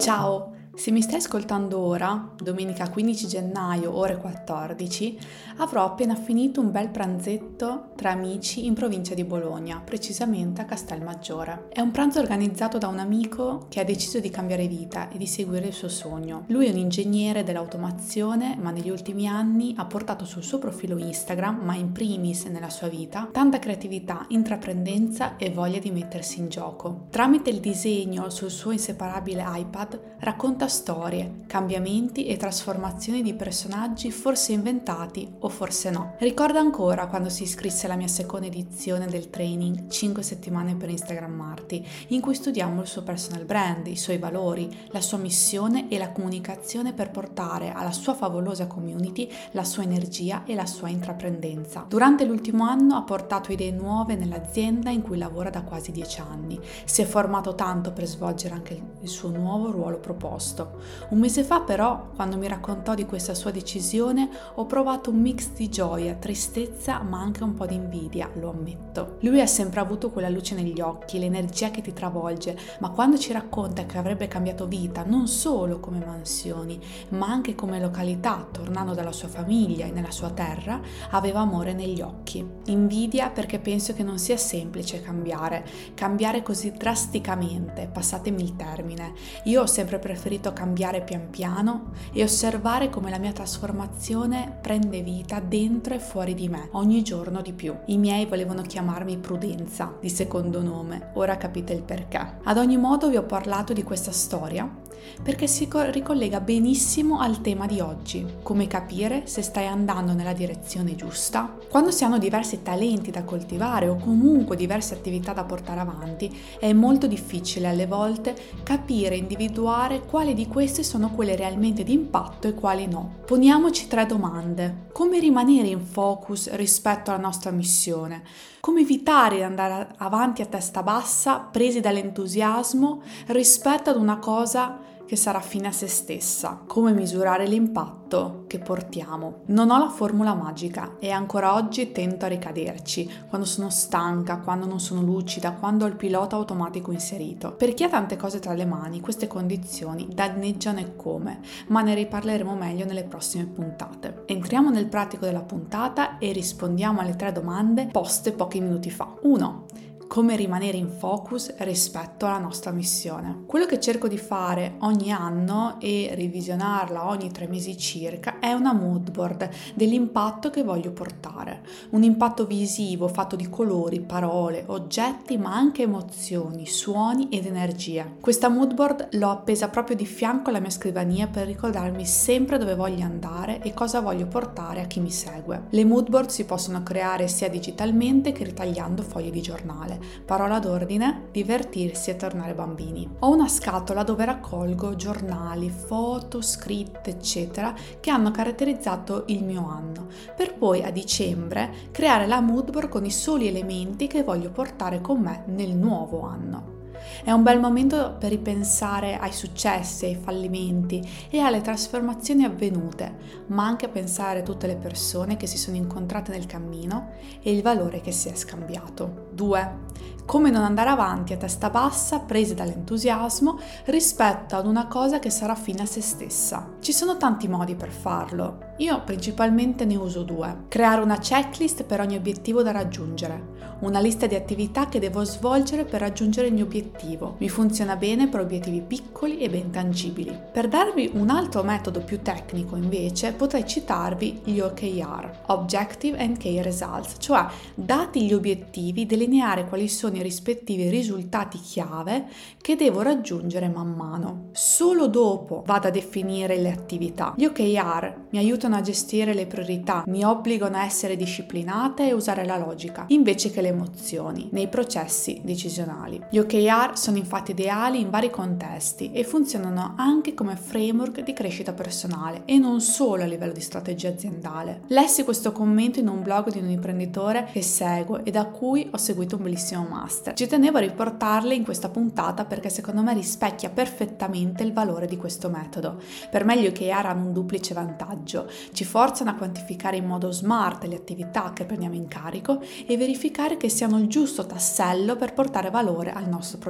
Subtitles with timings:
[0.00, 0.49] Ciao!
[0.80, 5.18] Se mi stai ascoltando ora, domenica 15 gennaio, ore 14,
[5.58, 11.66] avrò appena finito un bel pranzetto tra amici in provincia di Bologna, precisamente a Castelmaggiore.
[11.68, 15.26] È un pranzo organizzato da un amico che ha deciso di cambiare vita e di
[15.26, 16.44] seguire il suo sogno.
[16.46, 21.58] Lui è un ingegnere dell'automazione, ma negli ultimi anni ha portato sul suo profilo Instagram,
[21.62, 27.08] ma in primis nella sua vita, tanta creatività, intraprendenza e voglia di mettersi in gioco.
[27.10, 34.52] Tramite il disegno sul suo inseparabile iPad racconta storie, cambiamenti e trasformazioni di personaggi forse
[34.52, 36.14] inventati o forse no.
[36.18, 41.32] Ricordo ancora quando si iscrisse alla mia seconda edizione del training 5 settimane per Instagram
[41.32, 45.98] Marti, in cui studiamo il suo personal brand, i suoi valori, la sua missione e
[45.98, 51.84] la comunicazione per portare alla sua favolosa community la sua energia e la sua intraprendenza.
[51.88, 56.60] Durante l'ultimo anno ha portato idee nuove nell'azienda in cui lavora da quasi 10 anni.
[56.84, 61.08] Si è formato tanto per svolgere anche il suo nuovo ruolo proposto questo.
[61.10, 65.50] Un mese fa però, quando mi raccontò di questa sua decisione, ho provato un mix
[65.52, 69.16] di gioia, tristezza, ma anche un po' di invidia, lo ammetto.
[69.20, 73.32] Lui ha sempre avuto quella luce negli occhi, l'energia che ti travolge, ma quando ci
[73.32, 76.78] racconta che avrebbe cambiato vita non solo come mansioni,
[77.10, 82.00] ma anche come località, tornando dalla sua famiglia e nella sua terra, aveva amore negli
[82.00, 82.46] occhi.
[82.66, 89.12] Invidia perché penso che non sia semplice cambiare, cambiare così drasticamente, passatemi il termine.
[89.44, 95.02] Io ho sempre preferito a cambiare pian piano e osservare come la mia trasformazione prende
[95.02, 97.74] vita dentro e fuori di me, ogni giorno di più.
[97.86, 102.38] I miei volevano chiamarmi Prudenza, di secondo nome, ora capite il perché.
[102.42, 104.88] Ad ogni modo vi ho parlato di questa storia
[105.22, 110.94] perché si ricollega benissimo al tema di oggi, come capire se stai andando nella direzione
[110.94, 111.56] giusta.
[111.68, 116.72] Quando si hanno diversi talenti da coltivare o comunque diverse attività da portare avanti, è
[116.72, 122.54] molto difficile alle volte capire individuare quali di queste sono quelle realmente di impatto e
[122.54, 123.16] quali no.
[123.26, 124.86] Poniamoci tre domande.
[124.92, 128.22] Come rimanere in focus rispetto alla nostra missione?
[128.60, 134.78] Come evitare di andare avanti a testa bassa, presi dall'entusiasmo, rispetto ad una cosa
[135.10, 139.40] che sarà fine a se stessa, come misurare l'impatto che portiamo.
[139.46, 144.66] Non ho la formula magica e ancora oggi tento a ricaderci, quando sono stanca, quando
[144.66, 147.50] non sono lucida, quando ho il pilota automatico inserito.
[147.50, 151.94] Per chi ha tante cose tra le mani, queste condizioni danneggiano e come, ma ne
[151.94, 154.22] riparleremo meglio nelle prossime puntate.
[154.26, 159.12] Entriamo nel pratico della puntata e rispondiamo alle tre domande poste pochi minuti fa.
[159.22, 163.44] 1 come rimanere in focus rispetto alla nostra missione.
[163.46, 168.72] Quello che cerco di fare ogni anno e revisionarla ogni tre mesi circa è una
[168.72, 171.62] mood board dell'impatto che voglio portare.
[171.90, 178.10] Un impatto visivo fatto di colori, parole, oggetti, ma anche emozioni, suoni ed energia.
[178.20, 182.74] Questa mood board l'ho appesa proprio di fianco alla mia scrivania per ricordarmi sempre dove
[182.74, 185.66] voglio andare e cosa voglio portare a chi mi segue.
[185.70, 191.28] Le mood board si possono creare sia digitalmente che ritagliando fogli di giornale parola d'ordine,
[191.30, 193.08] divertirsi e tornare bambini.
[193.20, 200.08] Ho una scatola dove raccolgo giornali, foto, scritte, eccetera, che hanno caratterizzato il mio anno,
[200.36, 205.20] per poi a dicembre creare la moodboard con i soli elementi che voglio portare con
[205.20, 206.79] me nel nuovo anno.
[207.22, 213.64] È un bel momento per ripensare ai successi, ai fallimenti e alle trasformazioni avvenute, ma
[213.64, 217.12] anche pensare a tutte le persone che si sono incontrate nel cammino
[217.42, 219.28] e il valore che si è scambiato.
[219.32, 220.08] 2.
[220.26, 225.56] Come non andare avanti a testa bassa, presi dall'entusiasmo, rispetto ad una cosa che sarà
[225.56, 226.74] fine a se stessa.
[226.78, 228.68] Ci sono tanti modi per farlo.
[228.76, 230.66] Io principalmente ne uso due.
[230.68, 235.84] Creare una checklist per ogni obiettivo da raggiungere, una lista di attività che devo svolgere
[235.84, 236.89] per raggiungere il mio obiettivo.
[237.38, 240.38] Mi funziona bene per obiettivi piccoli e ben tangibili.
[240.52, 246.60] Per darvi un altro metodo più tecnico invece potrei citarvi gli OKR, Objective and Key
[246.62, 252.26] Results, cioè dati gli obiettivi, delineare quali sono i rispettivi risultati chiave
[252.60, 254.48] che devo raggiungere man mano.
[254.52, 257.34] Solo dopo vado a definire le attività.
[257.36, 262.44] Gli OKR mi aiutano a gestire le priorità, mi obbligano a essere disciplinata e usare
[262.44, 266.20] la logica, invece che le emozioni, nei processi decisionali.
[266.30, 271.72] Gli OKR sono infatti ideali in vari contesti e funzionano anche come framework di crescita
[271.72, 274.82] personale e non solo a livello di strategia aziendale.
[274.86, 278.96] Lessi questo commento in un blog di un imprenditore che seguo e da cui ho
[278.96, 280.34] seguito un bellissimo master.
[280.34, 285.16] Ci tenevo a riportarle in questa puntata perché secondo me rispecchia perfettamente il valore di
[285.16, 286.00] questo metodo.
[286.30, 288.48] Per me gli OKR hanno un duplice vantaggio.
[288.72, 293.56] ci forzano a quantificare in modo smart le attività che prendiamo in carico e verificare
[293.58, 296.68] che siano il giusto tassello per portare valore al nostro progetto.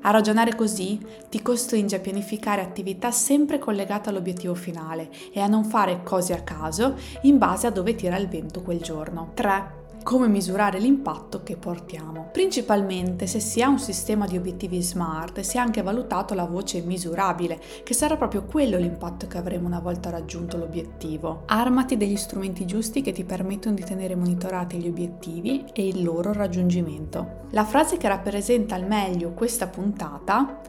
[0.00, 5.64] A ragionare così ti costringe a pianificare attività sempre collegate all'obiettivo finale e a non
[5.64, 9.30] fare cose a caso in base a dove tira il vento quel giorno.
[9.34, 12.28] 3 come misurare l'impatto che portiamo.
[12.32, 16.80] Principalmente se si ha un sistema di obiettivi smart si è anche valutato la voce
[16.80, 21.42] misurabile, che sarà proprio quello l'impatto che avremo una volta raggiunto l'obiettivo.
[21.46, 26.32] Armati degli strumenti giusti che ti permettono di tenere monitorati gli obiettivi e il loro
[26.32, 27.46] raggiungimento.
[27.50, 30.60] La frase che rappresenta al meglio questa puntata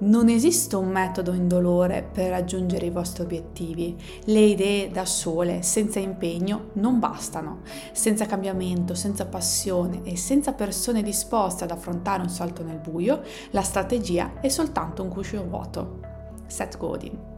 [0.00, 3.96] non esiste un metodo indolore per raggiungere i vostri obiettivi.
[4.24, 7.60] Le idee da sole, senza impegno, non bastano.
[7.92, 13.62] Senza cambiamento, senza passione e senza persone disposte ad affrontare un salto nel buio, la
[13.62, 16.00] strategia è soltanto un cuscio vuoto.
[16.46, 17.36] Seth Godin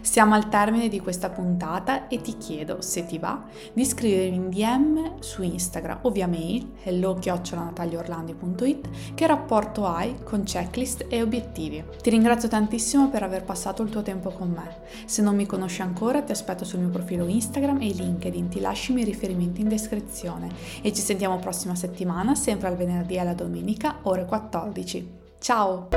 [0.00, 4.50] siamo al termine di questa puntata e ti chiedo, se ti va, di scrivermi in
[4.50, 11.82] DM su Instagram o via mail hello-nataliaorlandi.it che rapporto hai con checklist e obiettivi.
[12.00, 14.82] Ti ringrazio tantissimo per aver passato il tuo tempo con me.
[15.06, 18.92] Se non mi conosci ancora ti aspetto sul mio profilo Instagram e LinkedIn, ti lascio
[18.94, 20.48] i riferimenti in descrizione
[20.82, 25.22] e ci sentiamo prossima settimana, sempre al venerdì e alla domenica, ore 14.
[25.38, 25.88] Ciao!